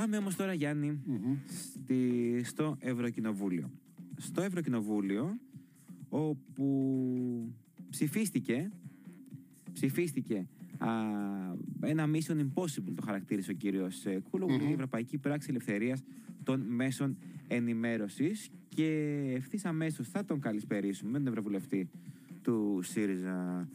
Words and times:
Πάμε 0.00 0.16
όμως 0.16 0.36
τώρα 0.36 0.54
στη, 1.46 2.40
στο 2.44 2.76
Ευρωκοινοβούλιο. 2.78 3.70
Στο 4.16 4.42
Ευρωκοινοβούλιο 4.42 5.38
όπου 6.08 7.54
ψηφίστηκε 7.90 8.70
ψηφίστηκε 9.72 10.46
α, 10.78 10.88
ένα 11.80 12.08
mission 12.12 12.36
impossible 12.36 12.92
το 12.94 13.02
χαρακτήρισε 13.04 13.50
ο 13.50 13.54
κύριος 13.54 14.06
ε, 14.06 14.20
Κούλο 14.30 14.46
mm 14.46 14.68
η 14.68 14.72
Ευρωπαϊκή 14.72 15.18
Πράξη 15.18 15.46
Ελευθερίας 15.50 16.02
των 16.42 16.60
Μέσων 16.60 17.16
Ενημέρωσης. 17.48 18.50
Και 18.68 19.20
ευθύς 19.36 19.64
αμέσως 19.64 20.08
θα 20.08 20.24
τον 20.24 20.40
καλησπερίσουμε 20.40 21.10
με 21.10 21.18
τον 21.18 21.26
Ευρωβουλευτή 21.26 21.90
του 22.42 22.80
ΣΥΡΙΖΑ 22.82 23.68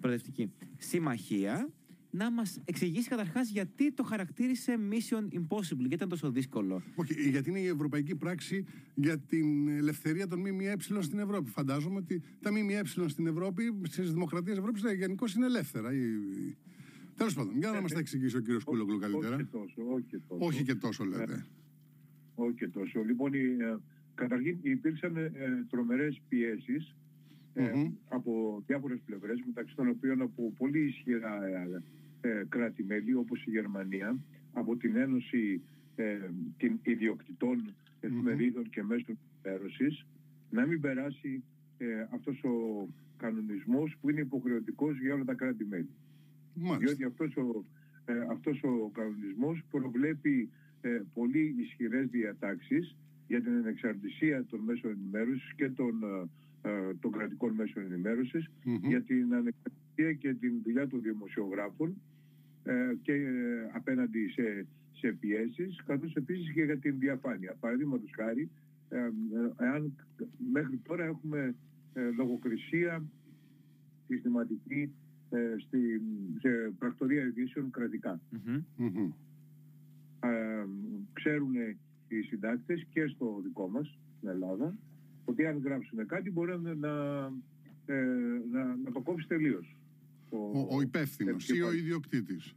Προοδευτική 0.00 0.52
Συμμαχία 0.78 1.68
να 2.14 2.30
μας 2.30 2.60
εξηγήσει 2.64 3.08
καταρχάς 3.08 3.50
γιατί 3.50 3.92
το 3.92 4.02
χαρακτήρισε 4.02 4.78
Mission 4.90 5.34
Impossible, 5.34 5.78
γιατί 5.78 5.94
ήταν 5.94 6.08
τόσο 6.08 6.30
δύσκολο. 6.30 6.82
Όχι, 6.94 7.28
γιατί 7.30 7.50
είναι 7.50 7.58
η 7.58 7.66
ευρωπαϊκή 7.66 8.14
πράξη 8.14 8.64
για 8.94 9.18
την 9.18 9.68
ελευθερία 9.68 10.26
των 10.26 10.38
ΜΜΕ 10.38 10.76
στην 10.78 11.18
Ευρώπη. 11.18 11.50
Φαντάζομαι 11.50 11.96
ότι 11.96 12.22
τα 12.40 12.50
ΜΜΕ 12.52 12.82
στην 13.06 13.26
Ευρώπη, 13.26 13.80
στις 13.82 14.12
δημοκρατίες 14.12 14.58
Ευρώπης, 14.58 14.84
ε, 14.84 14.92
γενικώ 14.92 15.26
είναι 15.36 15.46
ελεύθερα. 15.46 15.90
Τέλος 17.16 17.34
πάντων, 17.34 17.58
για 17.58 17.70
να 17.70 17.80
μας 17.80 17.92
τα 17.92 17.98
εξηγήσει 17.98 18.36
ο 18.36 18.40
κύριος 18.40 18.64
Κούλογλου 18.64 18.98
καλύτερα. 18.98 19.34
Όχι 19.34 19.44
και 19.44 19.50
τόσο. 19.50 19.82
Όχι 19.88 20.04
και 20.04 20.18
τόσο, 20.28 20.44
όχι 20.46 20.62
και 20.62 20.74
τόσο 20.74 21.04
λέτε. 21.04 21.32
Ε, 21.32 21.44
όχι 22.34 22.54
και 22.54 22.68
τόσο. 22.68 23.00
Λοιπόν, 23.00 23.34
ε, 23.34 23.78
καταρχήν 24.14 24.58
υπήρξαν 24.62 25.16
ε, 25.16 25.30
τρομερές 25.70 26.20
πιέσεις 26.28 26.94
mm-hmm. 27.54 27.90
από 28.08 28.62
διάφορες 28.66 29.00
πλευρές, 29.04 29.42
μεταξύ 29.46 29.74
των 29.74 29.88
οποίων 29.88 30.22
από 30.22 30.52
πολύ 30.58 30.78
ισχυρά 30.78 31.46
ε, 31.46 31.82
κράτη-μέλη 32.48 33.14
όπως 33.14 33.44
η 33.46 33.50
Γερμανία 33.50 34.18
από 34.52 34.76
την 34.76 34.96
Ένωση 34.96 35.62
ε, 35.96 36.18
την 36.56 36.78
ιδιοκτητών 36.82 37.74
εφημερίδων 38.00 38.70
και 38.70 38.82
μέσων 38.82 39.18
ενημέρωσης 39.42 40.06
να 40.50 40.66
μην 40.66 40.80
περάσει 40.80 41.44
ε, 41.78 42.06
αυτός 42.12 42.42
ο 42.44 42.88
κανονισμός 43.16 43.96
που 44.00 44.10
είναι 44.10 44.20
υποχρεωτικός 44.20 44.98
για 45.00 45.14
όλα 45.14 45.24
τα 45.24 45.34
κράτη-μέλη. 45.34 45.90
Διότι 46.78 47.04
αυτός 47.04 47.36
ο, 47.36 47.64
ε, 48.04 48.20
αυτός 48.30 48.62
ο 48.62 48.90
κανονισμός 48.92 49.62
προβλέπει 49.70 50.50
ε, 50.80 51.00
πολύ 51.14 51.54
ισχυρές 51.58 52.08
διατάξεις 52.08 52.96
για 53.26 53.42
την 53.42 53.52
ανεξαρτησία 53.52 54.44
των 54.44 54.60
μέσων 54.60 54.90
ενημέρωσης 54.90 55.54
και 55.54 55.68
των, 55.68 56.02
ε, 56.62 56.94
των 57.00 57.12
κρατικών 57.12 57.54
μέσων 57.54 57.82
για 58.82 59.02
την 59.02 59.34
ανεξαρτησία 59.34 60.12
και 60.18 60.34
την 60.34 60.62
δουλειά 60.64 60.88
των 60.88 61.02
δημοσιογράφων 61.02 61.88
ε, 61.90 62.11
και 63.02 63.12
ε, 63.12 63.70
απέναντι 63.72 64.28
σε, 64.28 64.66
σε 64.92 65.12
πιέσεις, 65.12 65.82
καθώς 65.86 66.14
επίσης 66.14 66.52
και 66.52 66.62
για 66.62 66.78
την 66.78 66.98
διαφάνεια. 66.98 67.56
Παραδείγματος 67.60 68.10
χάρη, 68.16 68.50
ε, 68.88 68.96
εάν 69.58 69.96
μέχρι 70.52 70.76
τώρα 70.76 71.04
έχουμε 71.04 71.54
λογοκρισία 72.16 73.02
συστηματική 74.06 74.94
στη, 75.58 76.02
σε 76.40 76.72
πρακτορία 76.78 77.22
ειδήσεων 77.24 77.70
ξέρουν 81.12 81.54
οι 82.08 82.20
συντάκτες 82.20 82.86
και 82.90 83.06
στο 83.06 83.40
δικό 83.42 83.68
μας, 83.68 83.98
στην 84.16 84.28
Ελλάδα, 84.28 84.76
ότι 85.24 85.46
αν 85.46 85.58
γράψουν 85.64 86.06
κάτι 86.06 86.30
μπορεί 86.30 86.60
να, 86.60 86.74
να, 86.74 86.92
να, 88.50 88.64
να 88.84 88.90
το 88.92 89.00
κόψει 89.00 89.26
τελείως 89.26 89.76
ο, 90.32 90.66
ο 90.76 90.80
υπεύθυνος 90.80 91.48
ή 91.48 91.62
ο 91.62 91.72
ιδιοκτήτης; 91.72 92.54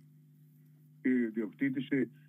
Ο 1.05 1.09
ιδιοκτήτη 1.09 1.81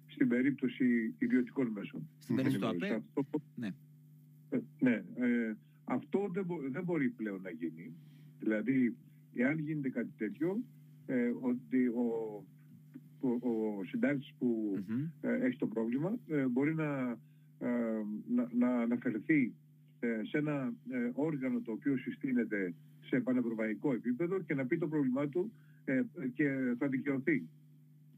στην 0.07 0.29
περίπτωση 0.29 1.15
ιδιωτικών 1.19 1.67
μέσων. 1.67 2.09
Στην 2.19 2.37
περίπτωση 2.37 2.61
του 2.61 2.87
ΑΠΕ; 2.87 3.03
Αυτό, 3.15 3.43
ναι. 3.55 3.71
Ε, 4.51 4.59
ναι 4.79 5.03
ε, 5.15 5.57
αυτό 5.85 6.29
δεν, 6.33 6.47
δεν 6.71 6.85
μπορεί 6.85 7.09
πλέον 7.09 7.41
να 7.43 7.51
γίνει. 7.51 7.95
Δηλαδή, 8.39 8.97
εάν 9.35 9.59
γίνεται 9.59 9.89
κάτι 9.89 10.13
τέτοιο, 10.17 10.63
ε, 11.07 11.33
ότι 11.41 11.87
ο, 11.87 12.45
ο, 13.21 13.29
ο 13.29 13.85
συντάξης 13.85 14.35
που 14.39 14.79
ε, 15.21 15.47
έχει 15.47 15.57
το 15.57 15.67
πρόβλημα 15.67 16.19
ε, 16.29 16.47
μπορεί 16.47 16.75
να, 16.75 17.19
ε, 17.59 18.03
να, 18.29 18.49
να 18.59 18.69
αναφερθεί 18.69 19.55
σε 20.01 20.39
ένα 20.39 20.73
όργανο 21.13 21.61
το 21.61 21.73
οποίο 21.73 21.97
συστήνεται 21.97 22.75
σε 23.07 23.21
πανευρωπαϊκό 23.21 23.93
επίπεδο 23.93 24.41
και 24.41 24.55
να 24.55 24.67
πει 24.67 24.79
το 24.79 24.87
πρόβλημά 24.89 25.29
του 25.29 25.53
ε, 25.85 26.03
και 26.35 26.49
θα 26.79 26.89
δικαιωθεί. 26.89 27.49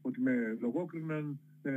Ότι 0.01 0.21
με 0.21 0.57
λογόκριναν 0.59 1.39
ε, 1.61 1.71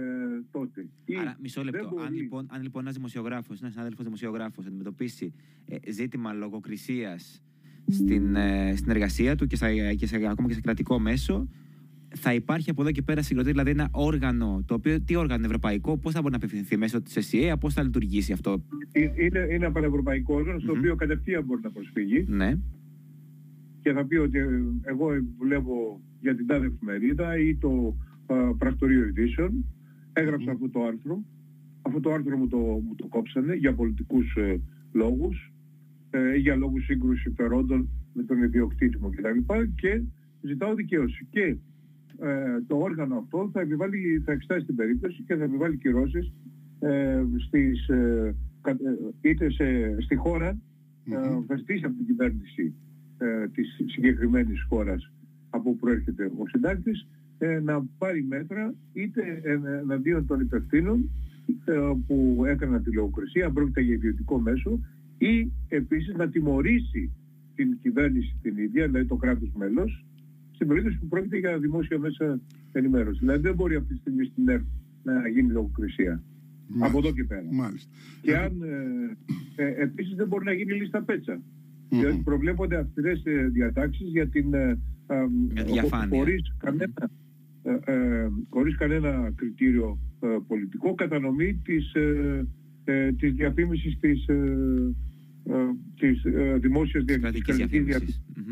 τότε. 0.50 0.86
Άρα, 1.20 1.36
μισό 1.40 1.64
λεπτό. 1.64 1.96
Αν, 2.06 2.14
λοιπόν, 2.14 2.46
αν 2.50 2.62
λοιπόν 2.62 2.82
ένας 2.82 2.94
δημοσιογράφο, 2.94 3.54
ένας 3.60 3.72
συνάδελφος 3.72 4.04
δημοσιογράφος 4.04 4.66
αντιμετωπίσει 4.66 5.32
ε, 5.66 5.92
ζήτημα 5.92 6.32
λογοκρισίας 6.32 7.42
στην, 7.88 8.36
ε, 8.36 8.76
στην 8.76 8.90
εργασία 8.90 9.36
του 9.36 9.46
και, 9.46 9.56
σε, 9.56 9.94
και 9.94 10.06
σε, 10.06 10.16
ακόμα 10.16 10.48
και 10.48 10.54
σε 10.54 10.60
κρατικό 10.60 10.98
μέσο, 10.98 11.48
θα 12.14 12.34
υπάρχει 12.34 12.70
από 12.70 12.82
εδώ 12.82 12.90
και 12.90 13.02
πέρα 13.02 13.22
συγκροτή, 13.22 13.50
δηλαδή 13.50 13.70
ένα 13.70 13.88
όργανο, 13.92 14.64
το 14.66 14.74
οποίο, 14.74 15.00
τι 15.00 15.16
όργανο 15.16 15.44
ευρωπαϊκό, 15.44 15.98
πώς 15.98 16.12
θα 16.12 16.20
μπορεί 16.20 16.30
να 16.30 16.36
απευθυνθεί 16.36 16.76
μέσω 16.76 17.02
της 17.02 17.16
ΕΣΥΑ, 17.16 17.56
πώς 17.56 17.74
θα 17.74 17.82
λειτουργήσει 17.82 18.32
αυτό; 18.32 18.64
Ε, 18.92 19.00
είναι, 19.00 19.14
είναι 19.24 19.38
ένα 19.48 19.72
πανευρωπαϊκό 19.72 20.34
όργανο, 20.34 20.58
στο 20.58 20.72
οποίο 20.72 20.94
κατευθείαν 20.94 21.44
μπορεί 21.44 21.60
να 21.62 21.70
προσφύγει. 21.70 22.24
Ναι 22.28 22.54
και 23.82 23.93
θα 23.93 24.04
πει 24.04 24.16
ότι 24.16 24.38
εγώ 24.82 25.09
δουλεύω 25.38 26.00
για 26.20 26.34
την 26.37 26.47
τάδε 26.47 26.66
εφημερίδα 26.66 27.38
ή 27.38 27.56
το 27.56 27.97
α, 28.26 28.54
πρακτορείο 28.56 29.06
ειδήσεων. 29.06 29.65
Έγραψα 30.12 30.50
αυτό 30.50 30.69
το 30.69 30.84
άρθρο. 30.84 31.22
Αυτό 31.82 32.00
το 32.00 32.12
άρθρο 32.12 32.37
μου 32.37 32.48
το, 32.48 32.56
μου 32.59 32.94
το 32.97 33.06
κόψανε 33.06 33.54
για 33.54 33.75
πολιτικούς 33.75 34.34
ε, 34.37 34.60
λόγους 34.93 35.53
ε, 36.10 36.34
για 36.34 36.56
λόγους 36.56 36.84
σύγκρουσης 36.84 37.22
συμφερόντων 37.22 37.88
με 38.12 38.22
τον 38.22 38.43
ιδιοκτήτη 38.43 38.98
μου 39.00 39.10
κτλ. 39.10 39.54
Και 39.75 40.03
ζητάω 40.41 40.75
δικαίωση. 40.75 41.26
Και 41.31 41.56
ε, 42.19 42.60
το 42.66 42.76
όργανο 42.76 43.16
αυτό 43.16 43.50
θα, 43.53 43.60
επιβάλλει, 43.60 44.22
θα 44.25 44.32
εξετάσει 44.32 44.66
την 44.66 44.75
περίπτωση 44.75 45.22
και 45.22 45.34
θα 45.34 45.44
επιβάλλει 45.44 45.76
κυρώσεις 45.76 46.32
ε, 46.78 47.25
στις, 47.47 47.88
ε, 47.88 48.34
είτε 49.20 49.50
σε, 49.50 49.97
στη 50.00 50.16
χώρα 50.16 50.59
mm-hmm. 51.06 51.44
από 51.82 51.94
την 51.97 52.06
κυβέρνηση 52.06 52.75
ε, 53.22 53.48
της 53.48 53.80
συγκεκριμένης 53.86 54.62
χώρας 54.68 55.12
από 55.50 55.70
που 55.70 55.76
προέρχεται 55.76 56.24
ο 56.24 56.46
συντάκτης 56.46 57.06
ε, 57.38 57.60
να 57.60 57.84
πάρει 57.98 58.24
μέτρα 58.24 58.74
είτε 58.92 59.40
εναντίον 59.82 60.26
των 60.26 60.40
υπευθύνων 60.40 61.10
ε, 61.64 61.72
που 62.06 62.42
έκαναν 62.46 62.82
τη 62.82 62.92
λογοκρισία, 62.92 63.46
αν 63.46 63.52
πρόκειται 63.52 63.80
για 63.80 63.94
ιδιωτικό 63.94 64.38
μέσο 64.38 64.80
ή 65.18 65.50
επίσης 65.68 66.14
να 66.14 66.28
τιμωρήσει 66.28 67.12
την 67.54 67.78
κυβέρνηση 67.82 68.36
την 68.42 68.56
ίδια, 68.56 68.86
δηλαδή 68.86 69.06
το 69.06 69.16
κράτος 69.16 69.52
μέλος, 69.56 70.04
στην 70.54 70.66
περίπτωση 70.66 70.98
που 70.98 71.08
πρόκειται 71.08 71.38
για 71.38 71.58
δημόσια 71.58 71.98
μέσα 71.98 72.40
ενημέρωση. 72.72 73.18
Δηλαδή 73.18 73.42
δεν 73.42 73.54
μπορεί 73.54 73.74
αυτή 73.74 73.92
τη 73.92 73.98
στιγμή 74.00 74.24
στην 74.24 74.48
ΕΡΤ 74.48 74.64
να 75.02 75.28
γίνει 75.28 75.52
λογοκρισία. 75.52 76.22
Από 76.78 76.98
εδώ 76.98 77.12
και 77.12 77.24
πέρα. 77.24 77.44
Μάλιστα. 77.50 77.90
Και 78.22 78.36
αν 78.36 78.62
ε, 79.56 79.64
ε, 79.64 79.82
επίσης 79.82 80.14
δεν 80.14 80.26
μπορεί 80.26 80.44
να 80.44 80.52
γίνει 80.52 80.72
λίστα 80.72 81.02
πέτσα 81.02 81.40
διότι 81.98 82.22
προβλέπονται 82.25 82.76
αυστηρές 82.76 83.22
ε, 83.25 83.48
διατάξεις 83.53 84.08
για 84.08 84.28
την 84.28 84.54
ε, 84.54 84.78
διαφάνεια. 85.64 86.19
Χωρίς 86.19 86.54
κανένα, 86.58 87.10
ε, 87.62 88.28
χωρίς 88.50 88.76
κανένα 88.76 89.32
κριτήριο 89.34 89.98
πολιτικό 90.47 90.94
κατανομή 90.94 91.54
της, 91.64 91.92
της 93.19 93.32
διαφήμισης 93.32 93.98
της 94.00 94.26
ε, 95.44 95.54
της 95.98 96.25
ε, 96.25 96.58
δημόσιας 96.58 97.04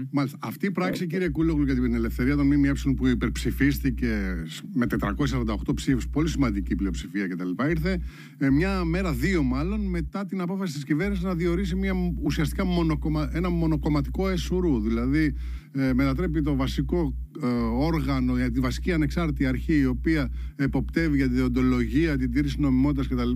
διακυβέρνηση. 0.00 0.09
Μάλιστα. 0.11 0.38
Αυτή 0.41 0.66
η 0.66 0.71
πράξη, 0.71 1.06
κύριε 1.06 1.28
Κούλογλου, 1.28 1.65
για 1.65 1.75
την 1.75 1.94
ελευθερία 1.94 2.37
των 2.37 2.47
ΜΜΕ 2.47 2.72
που 2.97 3.06
υπερψηφίστηκε 3.06 4.44
με 4.72 4.87
448 4.87 5.75
ψήφους, 5.75 6.09
πολύ 6.09 6.28
σημαντική 6.28 6.75
πλειοψηφία 6.75 7.28
κτλ., 7.28 7.69
ήρθε 7.69 8.00
ε, 8.38 8.50
μια 8.50 8.85
μέρα, 8.85 9.12
δύο 9.12 9.43
μάλλον, 9.43 9.81
μετά 9.81 10.26
την 10.26 10.41
απόφαση 10.41 10.73
της 10.73 10.85
κυβέρνησης 10.85 11.25
να 11.25 11.35
διορίσει 11.35 11.76
μια, 11.76 11.93
ουσιαστικά 12.23 12.64
μονοκομμα, 12.64 13.31
ένα 13.32 13.50
μονοκομματικό 13.50 14.29
εσουρού. 14.29 14.81
Δηλαδή, 14.81 15.35
ε, 15.69 15.69
μετατρέπει 15.72 16.43
το 16.43 16.56
βασικό 16.56 17.14
ε, 17.43 17.46
όργανο, 17.87 18.37
για 18.37 18.50
τη 18.50 18.61
βασική 18.61 18.93
ανεξάρτητη 18.93 19.46
αρχή, 19.46 19.78
η 19.78 19.87
οποία 19.87 20.31
εποπτεύει 20.56 21.17
για 21.17 21.28
τη 21.28 21.34
διοντολογία, 21.34 22.17
την 22.17 22.32
τήρηση 22.32 22.61
νομιμότητας 22.61 23.08
κτλ., 23.08 23.31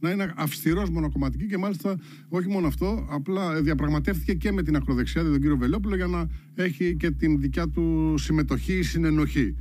να 0.00 0.10
είναι 0.10 0.32
αυστηρός 0.36 0.90
μονοκομματική 0.90 1.46
και 1.46 1.58
μάλιστα 1.58 1.98
όχι 2.28 2.48
μόνο 2.48 2.66
αυτό, 2.66 3.06
απλά 3.10 3.62
διαπραγματεύτηκε 3.62 4.34
και 4.34 4.52
με 4.52 4.62
την 4.62 4.76
ακροδεξιά, 4.76 5.22
δηλαδή 5.22 5.40
τον 5.40 5.48
κύριο 5.48 5.66
Βελόπουλο, 5.66 5.96
για 5.96 6.06
να 6.06 6.28
έχει 6.54 6.96
και 6.96 7.10
την 7.10 7.40
δικιά 7.40 7.68
του 7.68 8.14
συμμετοχή 8.16 8.72
ή 8.78 8.82
συνενοχή. 8.82 9.56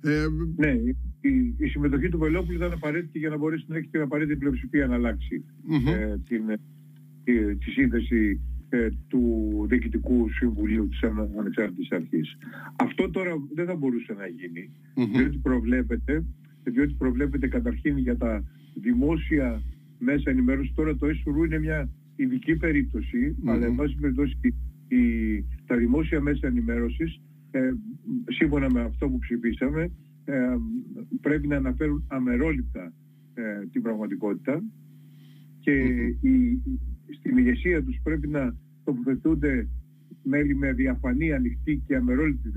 Ε, 0.00 0.26
ναι, 0.56 0.70
η, 1.20 1.54
η, 1.58 1.66
συμμετοχή 1.66 2.08
του 2.08 2.18
Βελόπουλου 2.18 2.56
ήταν 2.56 2.72
απαραίτητη 2.72 3.18
για 3.18 3.28
να 3.28 3.36
μπορέσει 3.36 3.64
να 3.68 3.76
έχει 3.76 3.88
την 3.88 4.00
απαραίτητη 4.00 4.38
πλειοψηφία 4.38 4.86
να 4.86 4.94
αλλάξει 4.94 5.44
ε, 5.86 6.16
την, 6.28 6.42
τη, 7.24 7.56
τη 7.56 7.70
σύνθεση 7.70 8.40
ε, 8.40 8.47
του 9.08 9.22
Διοικητικού 9.68 10.28
Συμβουλίου 10.30 10.88
της 10.88 11.02
Ανεξάρτητης 11.38 11.90
Αρχής. 11.90 12.36
Αυτό 12.76 13.10
τώρα 13.10 13.32
δεν 13.54 13.66
θα 13.66 13.74
μπορούσε 13.74 14.12
να 14.12 14.26
γίνει, 14.26 14.70
διότι 15.12 15.36
προβλέπεται 15.36 16.24
διότι 16.64 16.94
προβλέπεται 16.98 17.48
καταρχήν 17.48 17.98
για 17.98 18.16
τα 18.16 18.44
δημόσια 18.74 19.62
μέσα 19.98 20.30
ενημέρωσης. 20.30 20.74
Τώρα 20.74 20.96
το 20.96 21.06
ΕΣΟΡΟΥ 21.06 21.44
είναι 21.44 21.58
μια 21.58 21.88
ειδική 22.16 22.56
αλλά 23.44 23.66
εν 23.66 23.74
πάση 23.74 23.96
περιπτώσει 24.00 24.36
τα 25.66 25.76
δημόσια 25.76 26.20
μέσα 26.20 26.46
ενημέρωσης 26.46 27.20
ε, 27.50 27.72
σύμφωνα 28.28 28.70
με 28.70 28.80
αυτό 28.80 29.08
που 29.08 29.18
ψηφίσαμε 29.18 29.90
ε, 30.24 30.56
πρέπει 31.20 31.46
να 31.46 31.56
αναφέρουν 31.56 32.04
αμερόληπτα 32.08 32.92
ε, 33.34 33.66
την 33.72 33.82
πραγματικότητα 33.82 34.62
και 35.60 35.72
η, 36.20 36.62
στην 37.10 37.36
ηγεσία 37.36 37.82
τους 37.82 38.00
πρέπει 38.02 38.28
να 38.28 38.54
τοποθετούνται 38.84 39.68
μέλη 40.22 40.54
με 40.54 40.72
διαφανή, 40.72 41.32
ανοιχτή 41.32 41.82
και 41.86 41.96
αμερόληπτη 41.96 42.50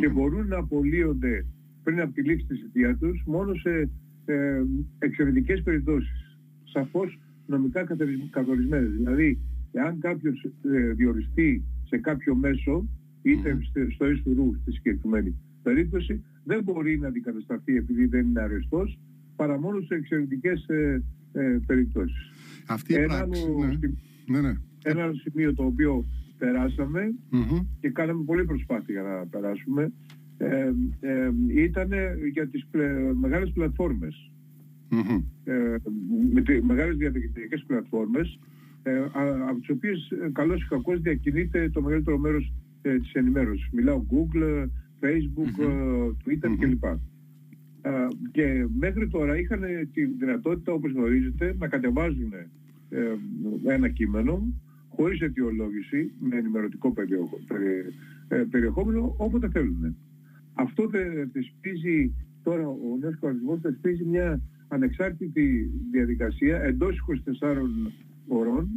και 0.00 0.08
μπορούν 0.08 0.46
να 0.46 0.56
απολύονται 0.56 1.46
πριν 1.82 2.00
από 2.00 2.12
τη 2.12 2.22
λήξη 2.22 2.46
της 2.46 2.62
αιτία 2.62 2.96
τους 2.96 3.22
μόνο 3.26 3.54
σε 3.54 3.90
ε, 4.24 4.62
εξαιρετικές 4.98 5.62
περιπτώσεις. 5.62 6.38
Σαφώς 6.64 7.18
νομικά 7.46 7.86
καθορισμένες. 8.30 8.90
Δηλαδή, 8.90 9.38
εάν 9.72 9.98
κάποιος 9.98 10.46
ε, 10.74 10.92
διοριστεί 10.92 11.62
σε 11.84 11.98
κάποιο 11.98 12.34
μέσο, 12.34 12.88
είτε 13.22 13.58
στο 13.94 14.10
ίσουρου 14.10 14.54
στη 14.60 14.72
συγκεκριμένη 14.72 15.34
περίπτωση, 15.62 16.24
δεν 16.44 16.62
μπορεί 16.62 16.98
να 16.98 17.08
αντικατασταθεί 17.08 17.76
επειδή 17.76 18.06
δεν 18.06 18.26
είναι 18.26 18.40
αρεστός, 18.40 18.98
παρά 19.36 19.60
μόνο 19.60 19.80
σε 19.80 19.94
εξαιρετικές 19.94 20.66
ε, 20.68 21.02
ε, 21.32 21.58
περιπτώσεις. 21.66 22.33
Αυτή 22.66 22.92
η 22.92 22.96
ένα 22.96 23.06
πράξη, 23.06 23.42
άλλο, 23.42 23.58
ναι. 23.58 23.78
Ναι, 24.26 24.48
ναι. 24.48 24.54
Ένα 24.82 25.02
άλλο 25.02 25.14
σημείο 25.14 25.54
το 25.54 25.64
οποίο 25.64 26.04
και 27.80 27.90
κάναμε 27.90 28.24
πολύ 28.24 28.44
προσπάθεια 28.44 29.02
να 29.02 29.26
περάσουμε 29.26 29.92
ε, 30.36 30.72
ε, 31.00 31.30
ήταν 31.48 31.90
για 32.32 32.48
τις 32.48 32.66
πλε, 32.70 33.14
μεγάλες 33.14 33.50
πλατφόρμες. 33.54 34.30
Ε, 35.44 35.76
με 36.32 36.40
τις 36.40 36.62
μεγάλες 36.62 36.96
διαδικτυακές 36.96 37.64
πλατφόρμες 37.66 38.38
ε, 38.86 38.98
από 39.48 39.58
τις 39.60 39.70
οποίες 39.70 40.10
ε, 40.10 40.30
καλώς 40.32 40.62
ή 40.62 40.66
κακώς 40.68 41.00
διακινείται 41.00 41.70
το 41.70 41.82
μεγαλύτερο 41.82 42.18
μέρος 42.18 42.52
ε, 42.82 42.98
της 42.98 43.12
ενημέρωσης. 43.12 43.68
Μιλάω 43.72 44.04
Google, 44.10 44.66
Facebook, 45.00 45.62
Twitter 46.24 46.56
κλπ. 46.58 46.84
Και 48.32 48.66
μέχρι 48.78 49.08
τώρα 49.08 49.38
είχαν 49.38 49.60
τη 49.92 50.04
δυνατότητα, 50.04 50.72
όπως 50.72 50.92
γνωρίζετε, 50.92 51.56
να 51.58 51.68
κατεβάζουν 51.68 52.32
ένα 53.66 53.88
κείμενο 53.88 54.52
χωρίς 54.88 55.20
αιτιολόγηση, 55.20 56.12
με 56.18 56.36
ενημερωτικό 56.36 56.94
περιεχόμενο, 58.50 59.14
όποτε 59.16 59.48
θέλουν. 59.48 59.96
Αυτό 60.54 60.90
θεσπίζει 61.32 62.14
τώρα 62.42 62.68
ο 62.68 62.96
νέος 63.00 63.18
κανονισμός 63.20 63.60
θεσπίζει 63.60 64.04
μια 64.04 64.40
ανεξάρτητη 64.68 65.70
διαδικασία 65.90 66.62
εντός 66.62 67.04
24 67.40 67.56
ωρων 68.28 68.68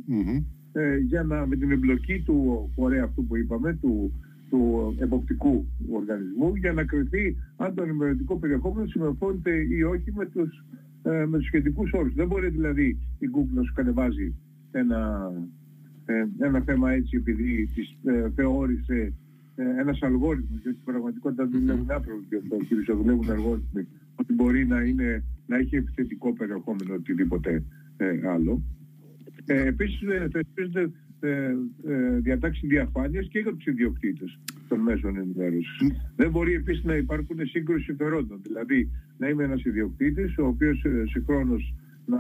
ε, 0.72 0.98
για 0.98 1.24
να 1.24 1.48
με 1.48 1.56
την 1.56 1.72
εμπλοκή 1.72 2.22
του 2.26 2.70
φορέα 2.76 3.04
αυτού 3.04 3.26
που 3.26 3.38
είπαμε, 3.38 3.74
του, 3.82 4.12
του 4.50 4.96
εποπτικού 5.00 5.66
οργανισμού 5.92 6.56
για 6.56 6.74
να 6.74 6.84
κρυθεί 6.84 7.36
αν 7.56 7.74
το 7.76 7.84
ενημερωτικό 7.84 8.38
περιεχόμενο 8.38 8.88
συμμορφώνεται 8.88 9.52
ή 9.70 9.84
όχι 9.84 10.14
με 10.16 10.26
τους, 10.26 10.66
ε, 11.04 11.26
με 11.26 11.38
τους 11.38 11.48
σχετικούς 11.48 11.92
όρους. 11.94 12.14
Δεν 12.14 12.28
μπορεί 12.28 12.50
δηλαδή 12.50 12.98
η 13.20 13.30
Google 13.36 13.54
να 13.54 13.64
σου 13.64 13.74
κατεβάζει 13.74 14.36
ένα, 14.72 15.32
ε, 16.06 16.26
ένα 16.40 16.62
θέμα 16.62 16.92
έτσι 16.92 17.18
επειδή 17.18 17.70
της 17.74 17.98
ε, 18.04 18.30
θεώρησε 18.36 19.14
ε, 19.56 19.64
ένας 19.80 20.02
αλγόριθμος, 20.02 20.60
γιατί 20.62 20.78
στην 20.78 20.92
πραγματικότητα 20.92 21.46
δεν 21.46 21.60
δουλεύουν 21.60 21.92
άνθρωποι 21.92 22.26
και 22.30 22.36
αυτό, 22.36 22.96
δουλεύουν 22.96 23.30
αλγόριθμοι, 23.30 23.88
ότι 24.16 24.34
μπορεί 24.34 24.66
να, 24.66 24.82
είναι, 24.82 25.24
να 25.46 25.58
έχει 25.58 25.76
επιθετικό 25.76 26.34
περιεχόμενο 26.34 26.94
οτιδήποτε 26.94 27.64
ε, 27.98 28.28
άλλο. 28.28 28.62
Ε, 29.46 29.68
επίσης 29.68 30.02
ε, 30.02 30.28
θεσπίζονται 30.32 30.80
ε, 30.80 30.84
ε, 30.84 30.92
διατάξει 32.20 32.68
διαφάνειας 32.68 33.28
και 33.28 33.40
για 33.40 33.54
τους 33.54 33.66
ιδιοκτήτες 33.66 34.40
των 34.68 34.80
μέσων 34.80 35.18
ενημέρωσης. 35.18 35.78
Δεν 36.16 36.32
μπορεί 36.32 36.54
επίσης 36.54 36.84
να 36.84 36.96
υπάρχουν 36.96 37.38
σύγκρουση 37.46 37.84
συμφερόντων. 37.84 38.40
Δηλαδή 38.44 38.90
να 39.18 39.28
είμαι 39.28 39.44
ένας 39.44 39.64
ιδιοκτήτης 39.64 40.38
ο 40.38 40.46
οποίος 40.46 40.84
ε, 40.84 41.04
συγχρόνως 41.06 41.74
να, 42.06 42.18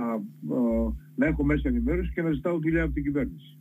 να 1.15 1.25
έχω 1.25 1.43
μέσα 1.43 1.69
ενημέρωση 1.69 2.11
και 2.13 2.21
να 2.21 2.31
ζητάω 2.31 2.59
δουλειά 2.59 2.83
από 2.83 2.93
την 2.93 3.03
κυβέρνηση. 3.03 3.57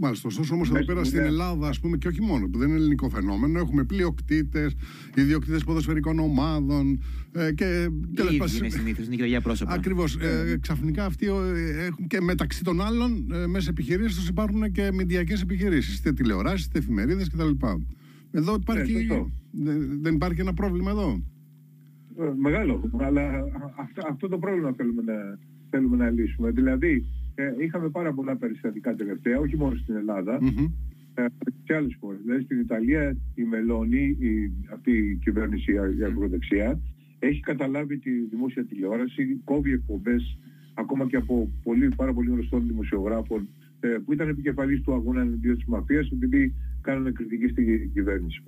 Μάλιστα. 0.00 0.28
Ωστόσο 0.28 0.54
όμως 0.54 0.70
εδώ 0.70 0.84
πέρα 0.84 1.04
στην 1.04 1.18
Ελλάδα, 1.18 1.68
ας 1.68 1.80
πούμε, 1.80 1.96
και 1.96 2.08
όχι 2.08 2.22
μόνο, 2.22 2.48
που 2.48 2.58
δεν 2.58 2.68
είναι 2.68 2.76
ελληνικό 2.76 3.08
φαινόμενο, 3.08 3.58
έχουμε 3.58 3.84
πλειοκτήτες, 3.84 4.74
ιδιοκτήτες 5.14 5.64
ποδοσφαιρικών 5.64 6.18
ομάδων 6.18 7.02
ε, 7.32 7.52
και 7.52 7.88
τέλο 8.14 8.30
πάντων. 8.38 8.56
Είναι 8.56 8.68
συνήθως, 8.68 9.06
είναι 9.06 9.26
και 9.26 9.40
πρόσωπα. 9.40 9.72
Ακριβώς. 9.72 10.16
Ε, 10.16 10.58
ξαφνικά 10.60 11.04
αυτοί 11.04 11.26
ε, 11.26 11.84
έχουν 11.84 12.06
και 12.06 12.20
μεταξύ 12.20 12.64
των 12.64 12.80
άλλων 12.80 13.32
ε, 13.32 13.46
μέσα 13.46 13.70
επιχειρήσεις 13.70 14.16
τους 14.16 14.28
υπάρχουν 14.28 14.72
και 14.72 14.90
μηντιακές 14.92 15.42
επιχειρήσεις. 15.42 15.98
Είτε 15.98 16.12
τηλεοράσεις, 16.12 16.66
είτε 16.66 16.78
εφημερίδες 16.78 17.28
κτλ. 17.28 17.66
Εδώ 18.30 18.54
υπάρχει. 18.54 19.06
Ναι, 19.50 19.72
δεν 20.00 20.14
υπάρχει 20.14 20.40
ένα 20.40 20.54
πρόβλημα 20.54 20.90
εδώ; 20.90 21.22
Ε, 22.18 22.32
μεγάλο. 22.42 22.90
Αλλά 22.98 23.22
αυτό, 23.78 24.02
αυτό 24.10 24.28
το 24.28 24.38
πρόβλημα 24.38 24.72
θέλουμε 24.76 25.02
να, 25.02 25.38
θέλουμε 25.70 25.96
να 25.96 26.10
λύσουμε. 26.10 26.50
Δηλαδή, 26.50 27.04
ε, 27.40 27.54
είχαμε 27.58 27.88
πάρα 27.88 28.12
πολλά 28.12 28.36
περιστατικά 28.36 28.94
τελευταία, 28.94 29.38
όχι 29.38 29.56
μόνο 29.56 29.76
στην 29.76 29.94
Ελλάδα, 29.96 30.38
mm-hmm. 30.40 30.70
ε, 31.14 31.24
σε 31.64 31.74
άλλες 31.74 31.96
χώρες. 32.00 32.20
Δηλαδή 32.24 32.42
στην 32.42 32.58
Ιταλία 32.60 33.16
η 33.34 33.42
Μελώνη, 33.42 34.16
η, 34.20 34.52
αυτή 34.72 34.92
η 34.92 35.18
κυβέρνηση 35.22 35.72
η 35.72 36.04
αγροδεξιά, 36.04 36.80
έχει 37.18 37.40
καταλάβει 37.40 37.98
τη 37.98 38.10
δημόσια 38.10 38.64
τηλεόραση, 38.64 39.40
κόβει 39.44 39.72
εκπομπές 39.72 40.38
ακόμα 40.74 41.06
και 41.06 41.16
από 41.16 41.50
πολύ, 41.62 41.88
πάρα 41.96 42.12
πολύ 42.12 42.30
γνωστών 42.30 42.66
δημοσιογράφων 42.66 43.48
ε, 43.80 43.88
που 44.04 44.12
ήταν 44.12 44.28
επικεφαλής 44.28 44.82
του 44.82 44.94
αγώνα 44.94 45.20
εναντίον 45.20 45.54
της 45.54 45.64
μαφίας 45.64 46.10
επειδή 46.10 46.54
κάνουν 46.80 47.12
κριτική 47.12 47.48
στην 47.48 47.92
κυβέρνηση 47.92 48.42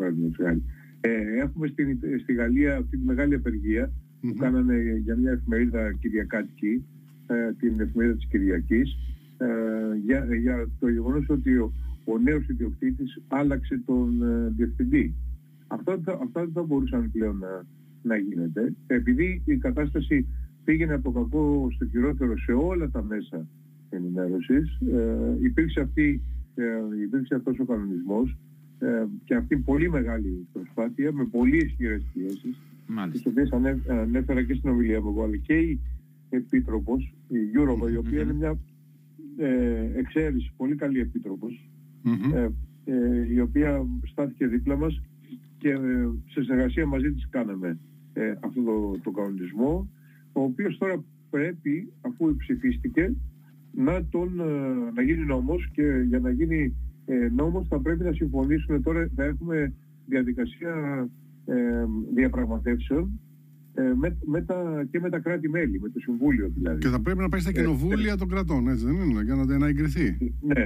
Ε, 1.01 1.11
έχουμε 1.41 1.67
στην, 1.67 1.99
στη 2.23 2.33
Γαλλία 2.33 2.77
αυτή 2.77 2.97
τη 2.97 3.05
μεγάλη 3.05 3.35
απεργία 3.35 3.93
που 4.21 4.35
κάνανε 4.39 5.01
για 5.05 5.17
μια 5.17 5.31
εφημερίδα 5.31 5.93
κυριακάτικη 5.93 6.73
ε, 6.73 7.00
την 7.59 7.81
εφημερίδα 7.81 8.17
της 8.17 8.27
Κυριακής 8.27 8.97
ε, 9.39 9.47
για, 10.05 10.35
για 10.35 10.69
το 10.81 10.89
γεγονός 10.89 11.29
ότι 11.29 11.57
ο, 11.57 11.73
ο 12.05 12.19
νέος 12.19 12.49
ιδιοκτήτης 12.49 13.21
άλλαξε 13.29 13.83
τον 13.87 14.23
ε, 14.23 14.53
διευθυντή. 14.57 15.15
Αυτό, 15.67 15.93
αυτό 15.93 16.41
δεν 16.41 16.51
θα 16.53 16.63
μπορούσαν 16.63 17.11
πλέον 17.11 17.39
να, 17.39 17.65
να 18.03 18.17
γίνεται. 18.17 18.75
Επειδή 18.87 19.43
η 19.45 19.57
κατάσταση 19.57 20.27
πήγαινε 20.65 20.95
από 20.95 21.13
το 21.13 21.21
κακό 21.21 21.69
στο 21.75 21.87
χειρότερο 21.87 22.39
σε 22.39 22.53
όλα 22.53 22.91
τα 22.91 23.03
μέσα 23.03 23.47
ενημέρωσης, 23.91 24.81
ε, 24.93 25.37
υπήρξε, 25.41 25.81
αυτή, 25.81 26.21
ε, 26.55 26.65
υπήρξε 27.03 27.35
αυτός 27.35 27.59
ο 27.59 27.65
κανονισμός 27.65 28.37
ε, 28.79 29.05
και 29.25 29.35
αυτή 29.35 29.57
πολύ 29.57 29.91
μεγάλη 29.91 30.47
προσπάθεια 30.53 31.13
με 31.13 31.25
πολύ 31.25 31.57
ισχυρές 31.57 32.03
πιέσεις, 32.13 32.61
τις 33.13 33.27
οποίες 33.27 33.51
ανέφερα 33.89 34.43
και 34.43 34.55
στην 34.55 34.71
ομιλία 34.71 35.01
μου, 35.01 35.23
αλλά 35.23 35.37
και 35.37 35.55
η 35.55 35.81
επίτροπος, 36.31 37.15
η 37.29 37.39
Γιούροβα, 37.39 37.91
η 37.91 37.97
οποία 37.97 38.21
είναι 38.23 38.33
μια 38.33 38.59
ε, 39.37 39.91
εξαίρεση, 39.95 40.53
πολύ 40.57 40.75
καλή 40.75 41.11
ε, 42.35 42.49
ε, 42.85 43.33
η 43.33 43.41
οποία 43.41 43.87
στάθηκε 44.05 44.47
δίπλα 44.47 44.77
μας 44.77 45.01
και 45.61 45.69
ε, 45.69 46.09
σε 46.27 46.43
συνεργασία 46.43 46.87
μαζί 46.87 47.13
της 47.13 47.29
κάναμε 47.29 47.79
ε, 48.13 48.35
αυτό 48.41 48.63
το, 48.63 48.99
το 49.03 49.11
κανονισμό, 49.11 49.91
ο 50.33 50.43
οποίος 50.43 50.79
τώρα 50.79 51.05
πρέπει, 51.31 51.93
αφού 52.01 52.37
ψηφίστηκε, 52.37 53.15
να, 53.73 54.05
τον, 54.05 54.41
ε, 54.41 54.91
να 54.95 55.03
γίνει 55.03 55.25
νόμος 55.25 55.69
και 55.73 56.05
για 56.09 56.19
να 56.19 56.31
γίνει 56.31 56.77
νόμος 57.35 57.67
θα 57.69 57.81
πρέπει 57.81 58.05
να 58.05 58.13
συμφωνήσουμε. 58.13 58.81
Τώρα, 58.81 59.11
θα 59.15 59.25
έχουμε 59.25 59.73
διαδικασία 60.07 61.09
διαπραγματεύσεων 62.15 63.21
ε, 63.75 63.93
με, 63.95 64.17
με 64.25 64.43
τα, 64.43 64.87
και 64.91 65.01
με 65.01 65.11
τα 65.11 65.19
κράτη-μέλη, 65.19 65.81
με 65.81 65.89
το 65.89 65.99
Συμβούλιο 65.99 66.49
δηλαδή. 66.55 66.79
Και 66.79 66.89
θα 66.89 67.01
πρέπει 67.01 67.19
να 67.19 67.29
πάει 67.29 67.41
στα 67.41 67.51
ε, 67.51 67.53
κοινοβούλια 67.53 68.13
ε, 68.13 68.17
των 68.17 68.29
κρατών, 68.29 68.69
έτσι 68.69 68.85
δεν 68.85 68.95
είναι, 68.95 69.23
για 69.23 69.35
να, 69.35 69.59
να 69.59 69.67
εγκριθεί. 69.67 70.17
Ναι, 70.41 70.65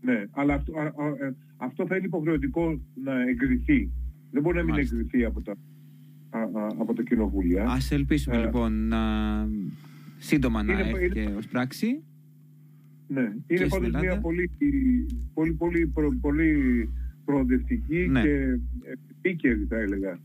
ναι, 0.00 0.24
αλλά 0.30 0.54
αυτό, 0.54 0.72
αυτό 1.56 1.86
θα 1.86 1.96
είναι 1.96 2.06
υποχρεωτικό 2.06 2.80
να 3.04 3.28
εγκριθεί. 3.28 3.90
Δεν 4.30 4.42
μπορεί 4.42 4.56
να 4.56 4.62
μην 4.62 4.72
Μάλιστα. 4.72 4.96
εγκριθεί 4.96 5.24
από 5.24 5.42
τα, 5.42 5.56
από 6.78 6.94
τα 6.94 7.02
κοινοβούλια. 7.02 7.64
Ας 7.64 7.90
ελπίσουμε 7.90 8.38
λοιπόν 8.38 8.88
να 8.88 8.98
σύντομα 10.18 10.62
να 10.62 10.72
είναι, 10.72 10.82
έρθει 10.82 11.20
είναι, 11.20 11.34
ως 11.36 11.46
πράξη. 11.46 12.02
Ναι, 13.08 13.32
είναι 13.46 13.66
πάντως 13.66 13.90
μια 13.90 14.20
πολύ, 14.20 14.50
πολύ, 15.34 15.52
πολύ, 15.52 16.16
πολύ 16.20 16.88
προοδευτική 17.24 18.06
ναι. 18.08 18.22
και 18.22 18.58
επίκαιρη 19.18 19.66
θα 19.68 19.76
έλεγα 19.76 20.10
Ε, 20.10 20.18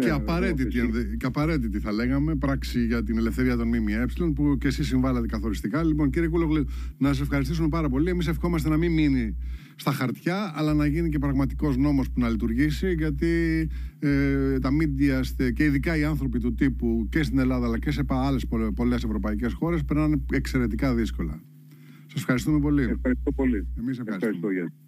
Και 0.00 0.06
ε, 0.08 0.10
απαραίτητη, 0.10 0.78
εγώ, 0.78 0.86
ενδε- 0.86 1.16
και 1.16 1.26
απαραίτητη 1.26 1.78
θα 1.78 1.92
λέγαμε 1.92 2.34
πράξη 2.36 2.84
για 2.86 3.02
την 3.02 3.16
ελευθερία 3.18 3.56
των 3.56 3.68
ΜΜΕ 3.68 4.06
που 4.34 4.56
και 4.58 4.66
εσείς 4.66 4.86
συμβάλλατε 4.86 5.26
καθοριστικά. 5.26 5.82
Λοιπόν, 5.84 6.10
κύριε 6.10 6.28
Κούλογλου, 6.28 6.64
να 6.98 7.08
σας 7.08 7.20
ευχαριστήσουμε 7.20 7.68
πάρα 7.68 7.88
πολύ. 7.88 8.10
Εμείς 8.10 8.26
ευχόμαστε 8.26 8.68
να 8.68 8.76
μην 8.76 8.92
μείνει 8.92 9.36
στα 9.76 9.92
χαρτιά, 9.92 10.52
αλλά 10.54 10.74
να 10.74 10.86
γίνει 10.86 11.08
και 11.08 11.18
πραγματικός 11.18 11.76
νόμος 11.76 12.10
που 12.10 12.20
να 12.20 12.28
λειτουργήσει, 12.28 12.92
γιατί 12.94 13.26
ε, 13.98 14.58
τα 14.58 14.70
μίντια 14.72 15.22
στε- 15.22 15.50
και 15.52 15.64
ειδικά 15.64 15.96
οι 15.96 16.04
άνθρωποι 16.04 16.38
του 16.40 16.54
τύπου 16.54 17.06
και 17.10 17.22
στην 17.22 17.38
Ελλάδα 17.38 17.66
αλλά 17.66 17.78
και 17.78 17.90
σε 17.90 18.04
πα- 18.04 18.26
άλλες 18.26 18.46
πολλε- 18.46 18.70
πολλές 18.70 19.04
ευρωπαϊκές 19.04 19.52
χώρες 19.52 19.84
περνάνε 19.84 20.22
εξαιρετικά 20.32 20.94
δύσκολα. 20.94 21.40
Σας 22.06 22.20
ευχαριστούμε 22.20 22.58
πολύ. 22.60 22.82
Ευχαριστώ 22.82 23.32
πολύ. 23.32 23.66
Εμείς 23.78 23.98
ευχαριστούμε. 23.98 24.14
Ευχαριστώ, 24.16 24.50
γεια 24.50 24.62
σας. 24.62 24.83